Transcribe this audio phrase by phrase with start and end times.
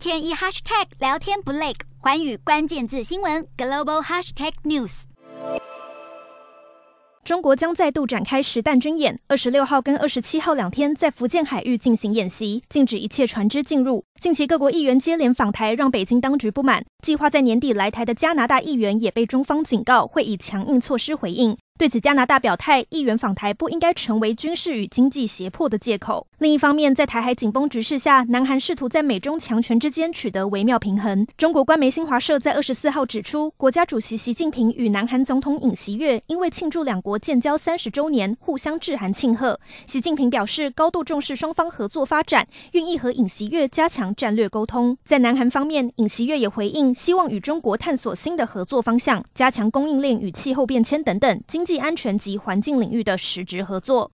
[0.00, 5.02] 天一 hashtag 聊天不累，寰宇关键字新闻 global hashtag news。
[7.22, 14.02] 中国将再度展开实弹军演，二十六号跟二十七号两天在福建海域进行演习，禁止一切船只进入。
[14.18, 16.82] 近期各国议员接连访台，让北京当局不满。
[17.04, 21.58] 计划在年底来台的加拿大议员也被中方警告，会以强硬措施回应。
[21.80, 26.26] 对此，加拿大表态，议员访台不应该成为军事与经济胁迫的借口。
[26.36, 31.26] 另一方面，在台海紧绷局势下，南韩试图在美中强权之间取得微妙平衡。
[31.38, 39.58] 中国官媒新华社在二十四号指出，国家主席习近平与南韩总统尹锡悦因为庆祝两国建交三十周年，互相致函庆贺。
[39.86, 44.98] 习近平表示，高度重视双方合作发展，愿意和尹锡悦加强战略沟通。
[45.06, 51.64] 在南韩方面，尹锡悦也回应，希望与中国探索新的合作方向，加强供应链与气候变迁等等经。
[51.78, 54.08] 安全及环境领域的实质合作。